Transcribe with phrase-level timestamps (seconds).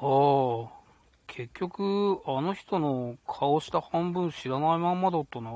[0.00, 0.70] ああ、
[1.26, 5.50] 結局、あの人の顔した半分知らないまんまだったな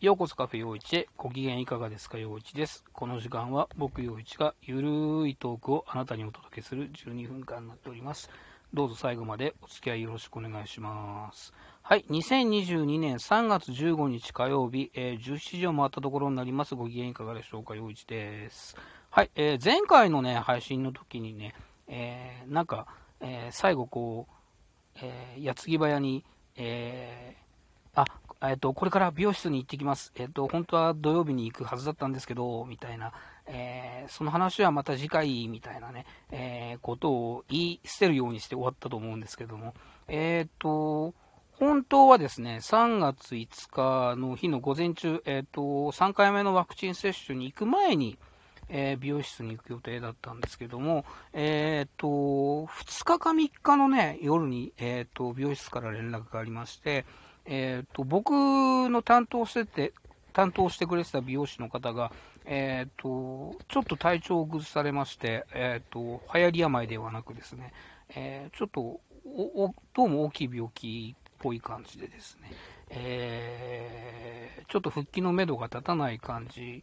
[0.00, 2.84] ようこそカフェ陽一へご機嫌いかがですか陽一です。
[2.92, 8.30] この時間は僕陽一がゆるいトークをあなたにお届けする12分間になっております。
[8.72, 11.52] どうぞ最後までお付き合いよろしくお願いします。
[11.82, 16.76] はい、2022年3月15日火曜日、えー、17時を回ったところになります。
[16.76, 18.76] ご機嫌いかがでしょうか陽一です。
[19.10, 21.54] はい、えー、前回のね、配信の時にね、
[21.88, 22.86] えー、なんか、
[23.20, 26.24] えー、最後こう、えー、矢継ぎ早に、
[26.56, 28.06] えー、あ、
[28.48, 30.12] えっと、これから美容室に行ってきます。
[30.16, 33.12] えっと、本当は土曜日に行くはずだったんですけど、みたいな、
[33.46, 39.74] え、その話はまた次回、みたいなね、え、ことを言い捨てるようにして終わったと思うんですけども、
[40.08, 41.14] えっと、
[41.58, 48.18] 本当はですね、3月5日の日の午前中、えっと、3回目のワクチン接種に行く前に、
[48.68, 57.04] えー、美容室に行く予定だったんですけども、えっ、と、2日か3日のね、夜に、えっ、と、美容室から連絡がありまして、
[57.44, 59.92] えっ、と、僕の担当してて、
[60.32, 62.12] 担当してくれてた美容師の方が、
[62.44, 67.72] えっ、と、ちょっと体調を崩されまして、えっ、と、流行り病ではなくですね、
[68.10, 69.00] えちょっと、
[69.94, 72.50] どうも大きい病気っぽい感じでですね、
[72.90, 74.26] えー
[74.68, 76.82] ちょっと復帰のめどが立たない感じ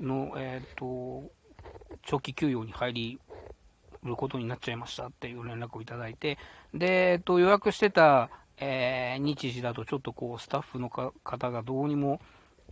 [0.00, 1.30] の、えっ、ー、と、
[2.02, 3.20] 長期休養に入り
[4.04, 6.38] ることになっちゃいましたっていう連絡をいただいて、
[6.72, 12.20] で、えっ、と、予約してた、えー、日時だとちょっとこう、スタッフの方がどうにも、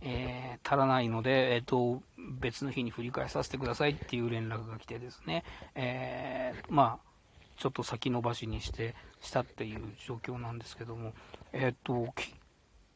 [0.01, 2.01] えー、足らないので、えっ、ー、と、
[2.39, 5.43] 別の日に振り返させてくださいっていう連絡が来てですね、
[5.75, 7.13] えー、まあ、
[7.57, 11.13] ちょっと先延ばしにして、したっていう状況なんですけども、
[11.53, 12.13] えっ、と、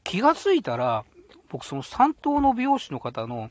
[0.03, 1.05] 気がついたら、
[1.49, 3.49] 僕その担当の美容師の方の、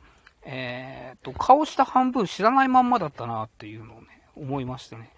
[0.48, 5.11] えー、と、顔した半分知らないまんまだったなっていうのをね、思いましてね、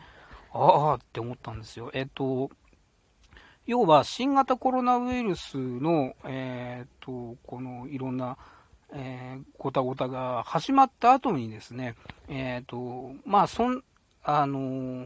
[0.53, 1.91] ああって思ったんですよ。
[1.93, 2.51] えっ、と、
[3.67, 8.39] 要は新型コロナウイルスの、えっ、と、このいろんな、
[8.95, 11.95] えー、ごたごたが始まった後にですね、
[12.29, 13.83] えっ、と、まあ、そん、
[14.23, 15.05] あの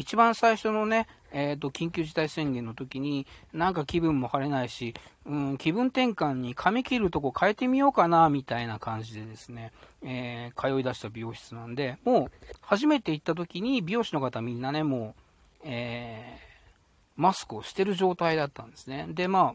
[0.00, 4.94] 一番最初のね、えーと、緊急事態宣言の時に、なんか気分も晴れないし、
[5.26, 9.72] うん、気分転換に髪切るとこ変えてみようかな、みたいな感じでですね、
[10.02, 19.06] えー、通い出した美容室なんで、もう、初めて行った時に美容師の方みんなね、もう、えー、マスクをしてる状態だったんですね。
[19.10, 19.54] で、ま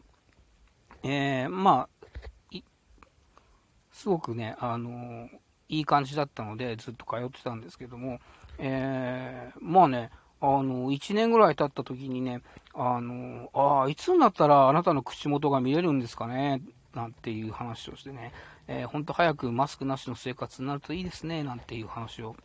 [1.02, 1.88] えー、ま
[2.52, 2.58] あ、
[3.90, 5.28] すごくね、あの
[5.68, 8.20] いい感じだったので、ずっと通ってたんですけども、
[8.58, 10.10] えー、まあね、
[10.40, 12.42] あの、1年ぐらい経った時にね、
[12.74, 16.62] あの、ああ、いつになったらあなたの口元が見えるんですかね、
[16.94, 18.32] なんていう話をしてね、
[18.68, 22.36] えー、ほんと早くマスクなしの生活になるといいですね、なんていう話を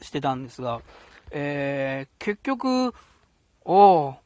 [0.00, 0.80] してたんですが、
[1.30, 2.90] えー、結局、あ
[3.66, 4.16] あ、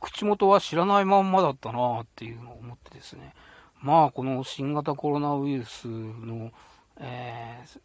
[0.00, 3.34] 口元は知らないまんまだったなっていうのを思ってですね、
[3.82, 6.52] まあ、この新型コロナウイルスの、
[6.98, 7.80] えー、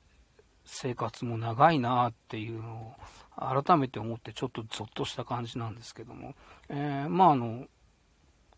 [0.65, 2.93] 生活も長いなっていうのを
[3.37, 6.35] 改めて思ってちょっとゾッとした感じなんですけども、
[6.69, 7.65] えー、まああの、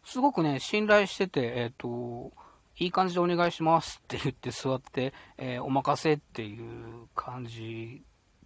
[0.03, 2.31] すごくね、信頼してて、えっ、ー、と、
[2.77, 8.03] いい感じでお願いしますって言って座って、えー、お任せっていう感じ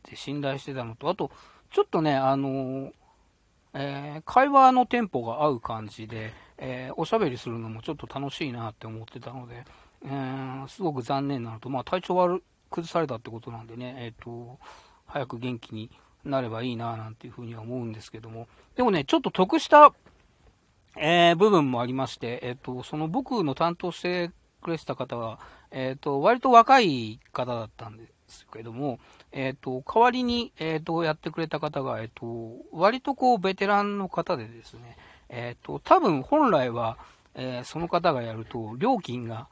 [0.10, 1.32] で信頼してたのと、あと、
[1.70, 2.92] ちょっとね、あの
[3.74, 9.64] え、会話のテンポが合う感じで、え、おしゃべりするのもちょっと楽しいなって思ってたので、
[10.04, 14.60] えー、すごく残念なのと、まあ、体調悪崩されたってことなんでね、えっ、と、
[15.06, 15.92] 早く元気に
[16.24, 19.94] なればいいななんていうふうには思うんですけども、でもね、ちょっと得した、
[20.98, 25.40] えー、部分もありまして、えっ、ー、と、その僕の担当してくれてた方は、
[25.72, 29.00] えっ、ー、と、割と若い方だったんですけども、
[29.32, 34.98] えっ、と、代わりに、えっ、と、やってくれた方が、えっ、と、割とこう、ベテランの方でですね、
[35.30, 36.98] えっ、と、多分本来は、
[37.34, 39.48] えその方がやると、料金が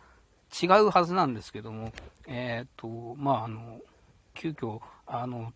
[0.62, 1.94] 違うはずなんですけども、
[2.28, 3.80] えっ、と、まあ、あの、
[4.34, 5.54] 急遽、あの、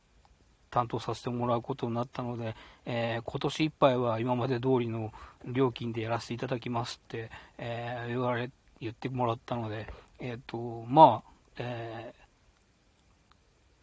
[0.74, 2.56] 担当させてもらうことになったので、
[2.88, 5.14] えー、今年いっぱいは今まで通りの
[5.46, 8.50] 料金でやらせていただきますって、えー、言われ、
[8.82, 9.88] 言ってもらったので、
[10.20, 12.14] え、ー、と、まあ、え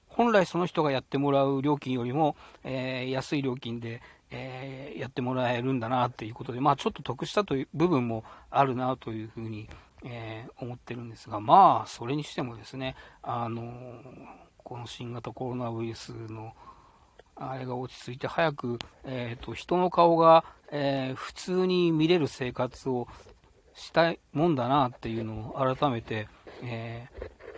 [0.09, 9.69] 本来その人がやってもらう料金よりも、え安い料金で、えやってもらえるんだなということで、まあちょっと得したという部分もあるなというふうに、
[10.05, 13.73] え思ってるんですが、まあそれにしてもですね、あの
[14.71, 16.55] この新型コロナウイルスの
[17.41, 23.09] あれが落ち着いて早く、えーと、人の顔が、えー、普通に見れる生活を
[23.75, 26.29] したいもんだなっていうのを改めて、
[26.63, 27.09] え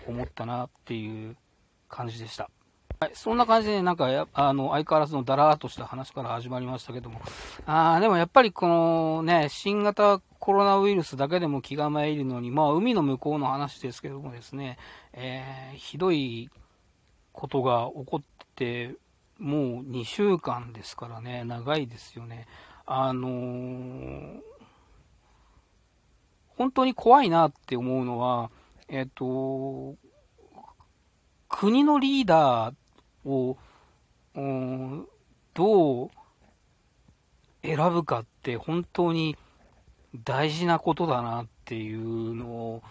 [0.07, 1.37] ー、思ったなっていう
[1.89, 2.49] 感じでした。
[3.01, 7.21] はい、そんな感じで、なんか、あの、相変わらずのだらーっとした話から始まりましたけども、
[7.67, 14.79] あでもやっぱりこのね、新型コロナウイルスだけでも気が参るのに、まあ、海の向こうの話ですけどもですね、
[15.13, 16.49] えー、ひどい
[17.33, 18.23] ことが起こっ
[18.55, 18.95] て、
[19.43, 22.47] もう2週間ですからね、長いですよね。
[22.87, 24.41] あのー、
[26.57, 28.53] 本当に怖いなって思うのは、
[28.87, 29.97] えっ、と、
[31.49, 33.59] 国のリーダーを、
[34.37, 35.09] うん、
[35.55, 36.11] どう
[37.65, 39.37] 選ぶかって本当に
[40.25, 42.83] 大事なことだなっていうのを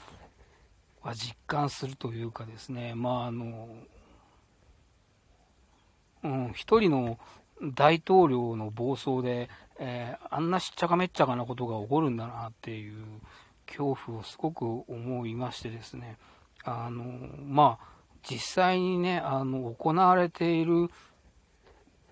[1.14, 3.70] 実感するというかですね、まああの、
[6.24, 7.18] うん、一人の
[7.62, 13.04] 大統領の暴走で、えー、あんなしっちゃかめっちゃかなことが起こるんだなっていう
[13.68, 16.18] 恐怖をすごく思いましてですね、
[16.64, 17.04] あの、
[17.46, 17.86] まあ、
[18.30, 20.90] 実際にね、あの、行われている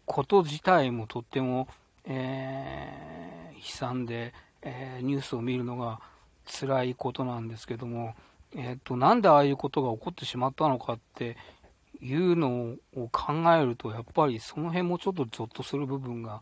[0.06, 1.68] こと自体もとっても、
[2.06, 6.00] えー、悲惨で、えー、ニュースを見るのが
[6.46, 8.16] 辛いことなんですけども、
[8.56, 11.38] えっ、と、なんでああいうことが起こってしまったのかって
[12.02, 16.42] いうのを考えると、やっぱりその辺もちょっとゾッとする部分が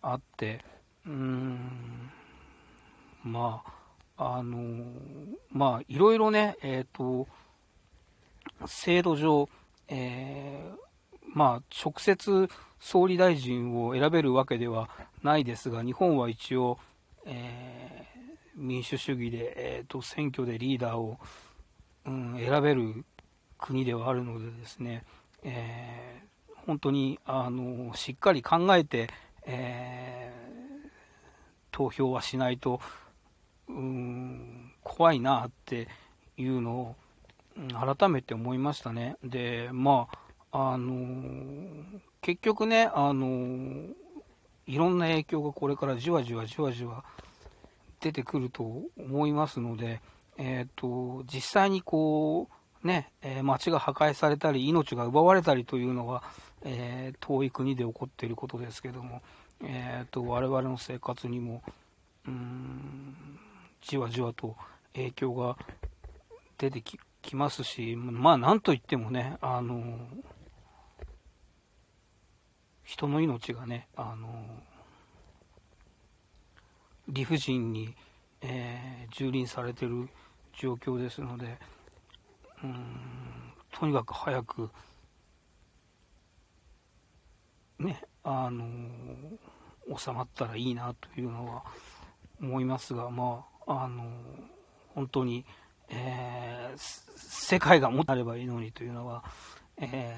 [0.00, 0.64] あって、
[1.06, 1.58] うーん、
[3.24, 3.62] ま
[4.16, 4.84] あ、あの
[5.50, 7.28] まあ、いろいろね、えっ、ー、と、
[8.66, 9.48] 制度上、
[9.88, 10.76] えー、
[11.34, 14.88] まあ、直接総理大臣を選べるわけでは
[15.22, 16.78] ないですが、日本は一応、
[17.24, 21.18] えー、民主主義で、えーと、選挙でリーダーを、
[22.04, 23.04] うん、選べる
[23.62, 25.04] 国ではあるのでですね、
[25.44, 29.08] えー、本当にあのしっかり考えて、
[29.46, 30.88] えー、
[31.70, 32.80] 投票はしないと、
[33.68, 35.88] うん、怖いなって
[36.36, 36.96] いうのを
[37.96, 39.16] 改めて思いましたね。
[39.22, 40.08] で、ま
[40.50, 41.84] あ、あの、
[42.20, 43.94] 結局ね、あの、
[44.66, 47.04] いろんな影響がこれからじわじわじわじわ
[48.00, 48.64] 出てくると
[48.98, 50.00] 思いますので、
[50.38, 56.22] えっ、ー、と、実際にこう、ね、えー、街が破壊されたり、命が奪われたりというのは、
[56.64, 59.22] えー、遠い国で起こっていることですけども、
[59.64, 61.62] えっ、と、我々の生活にも、
[62.26, 63.16] うん、
[63.80, 64.56] じわじわと
[64.94, 65.56] 影響が
[66.58, 69.98] 出てききますし、まあなんといってもね、あの、
[72.82, 74.44] 人の命がね、あの、
[77.08, 77.94] 理不尽に、
[78.42, 80.08] えー、蹂躙されてる
[80.52, 81.58] 状況ですので、
[82.62, 84.70] うん、とにかく早く、
[87.78, 88.66] ね、あの、
[89.96, 91.64] 収まったらいいなというのは
[92.40, 94.04] 思いますが、まあ、あの、
[94.94, 95.44] 本当に、
[95.88, 96.78] えー、
[97.16, 99.24] 世界が持たればいいのにというのは、
[99.76, 100.16] え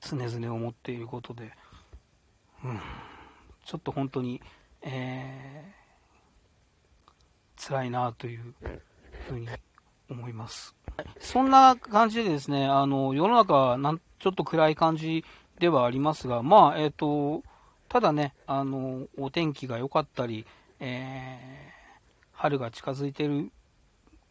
[0.00, 1.52] ー、常々思っていることで、
[2.64, 2.80] うん、
[3.64, 4.40] ちょっと本当に、
[4.82, 8.54] えー、辛いなという
[9.28, 9.48] ふうに
[10.08, 10.74] 思います。
[11.18, 15.24] そんな感じでですね、あの、世の中なん、ちょっと暗い感じ
[15.58, 17.42] ではありますが、まあ、えっ、ー、と、
[17.88, 20.46] ただね、あの、お天気が良かったり、
[20.80, 22.02] えー、
[22.32, 23.50] 春が近づいている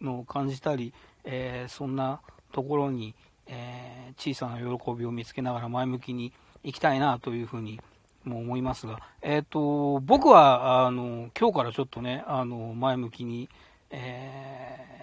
[0.01, 0.93] のを感じたり、
[1.23, 2.21] えー、そんな
[2.51, 3.15] ところに、
[3.47, 7.79] えー、小さな喜びを見つけながら前向きに行きたいなというふうに
[8.23, 13.49] も思いますが、えーと、僕はあの今日からちょっとねあの前向きに、
[13.89, 15.00] えー、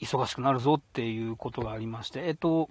[0.00, 2.70] 忙しくなるぞっていうことがありまして、えっ、と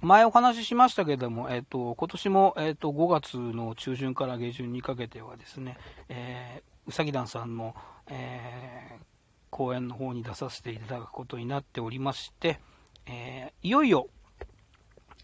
[0.00, 5.76] 前お話ししましたけれども、えっ、と今年も、えっと5月の中旬から下旬にかけてはですね、
[6.08, 7.74] えうさぎ団さんの、
[8.08, 9.04] えー、
[9.50, 12.58] 公演の方に出させていただくことになっておりまして、
[13.06, 14.08] えー、いよいよ、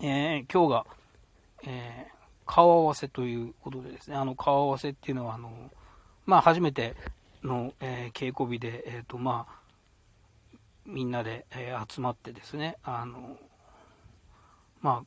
[0.01, 0.87] えー、今日が、
[1.67, 2.07] え
[2.47, 5.51] 顔合わせということでですね、あの顔合わせっていうのは、あの
[6.27, 6.95] まあ、初めて
[7.43, 9.66] の、え稽古日で、えーとまあ、
[10.87, 13.37] みんなで、え集まってですね、あの
[14.81, 15.05] まあ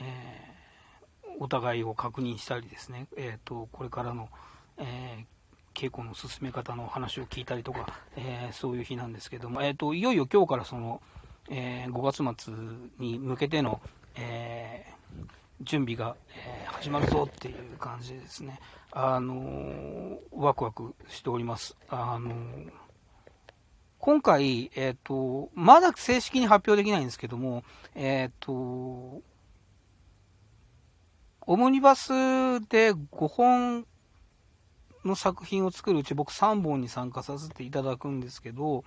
[0.00, 0.48] え
[1.40, 4.28] お互いを確認したりですね、えーとこれからの、
[4.76, 5.24] え、
[5.74, 11.00] 稽古の進め方の話を聞いたりとか、え、そういう日なんですけども、えーと、いよいよ今日からその、
[11.48, 12.54] え、5月末
[12.98, 13.80] に向けての、
[14.16, 14.84] え
[15.60, 18.60] 準備が、え始まるぞっていう感じですね、
[18.90, 21.76] あのワクワクしております。
[21.88, 22.32] あの
[23.98, 27.64] 今回、えっ、と、まだ正式に発表できないんですけども、
[27.94, 28.50] えっ、と、
[31.50, 32.10] オムニバス
[32.68, 33.86] で5本
[35.04, 38.84] の作品を作るうち僕3本に参加させていただくんですけど、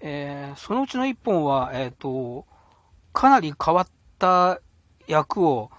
[0.00, 2.46] えー、そのうちの1本は、えっ、と、
[3.12, 4.60] かなり変わった
[5.06, 5.70] 役を、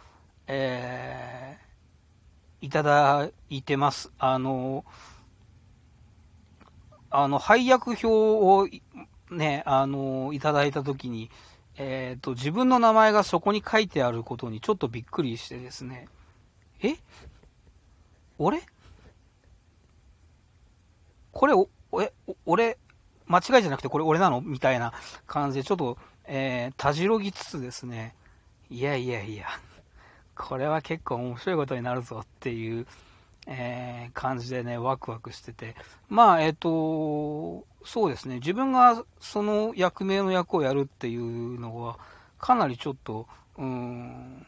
[0.48, 4.12] えー、いただいてます。
[4.17, 4.84] あの、
[7.18, 8.68] あの、配役表を
[9.32, 11.30] ね、あの、いただいたときに、
[11.78, 16.08] えっ、ー、と、自分の名前がそこに書いてあることにちょっとびっくりしてですね、
[16.82, 16.96] え？
[18.38, 18.62] 俺？
[21.32, 21.70] これ、お、
[22.02, 22.14] え、
[22.46, 22.78] 俺、
[23.28, 24.42] 間違いじゃなくてこれ俺なの？
[24.42, 24.94] みたいな
[25.26, 28.14] 感じで、ちょっと、えー、たじろぎつつですね、
[28.70, 29.48] いやいやいや、
[30.36, 32.88] これは結構面白いことになるぞっていう、
[33.48, 35.75] えー、感じでね、ワクワクしてて、
[36.10, 42.00] まあ、えっ、ー、と、そうですね、自分がその役名の役をやるっていうのは、
[42.40, 44.46] かなりちょっと、うん、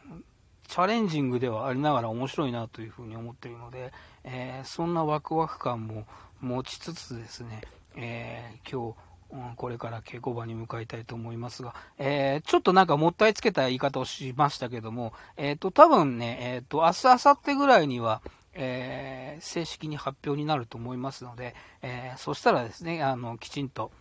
[0.68, 6.06] チャレンジングではありながら面白いなというふうに思っているので、えー、そんなワクワク感も
[6.42, 7.62] 持ちつつですね、
[7.96, 8.98] えー、今日、
[9.32, 18.22] うん、これから稽古場に向かいたいと思いますが、えー、ちょっとなんかもったいつけた言い方をしましたけども、えっ、ー、と、多分ね、えっ、と、明日、明後日ぐらいには、
[18.58, 23.92] え正式に発表になると思いますので、えそしたらですね、あの、きちんと、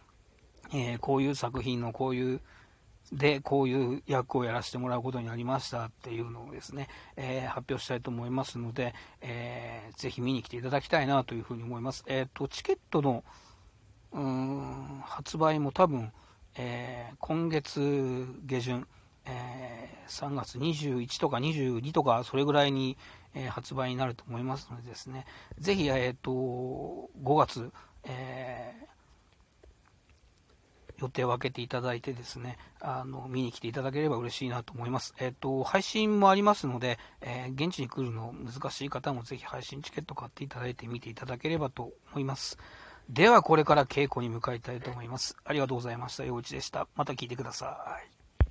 [0.75, 2.41] えこういう作品のこういう、
[3.13, 12.05] で、こういう役をやらせてもらうことになりましたっていうのをですね、えー、発表したいと思いますので、えー、ぜひ見に来ていただきたいなというふうに思います。
[12.09, 13.23] えっ、ー、と、チケットの、
[14.13, 16.13] うん、発売も多分、
[16.57, 18.89] えー、今月下旬、
[19.27, 22.97] えー、3月21とか22とか、それぐらいに、
[23.37, 25.26] えー、発売になると思いますのでですね、
[25.59, 27.71] ぜひ、えっ、と、5月、
[28.05, 35.14] えー、予定を空けていただいてですね、あの、見に来ていただければ嬉しいなと思います。
[35.19, 42.59] えっ、と、配信もありますので、え、現地に来るの難しい方もぜひ配信チケット買っていただいて見ていただければと思います。
[43.11, 45.37] では、これから稽古に向かいたいと思います。
[45.45, 46.25] ありがとうございました。
[46.25, 46.88] 陽一でした。
[46.97, 48.16] また聞いてください。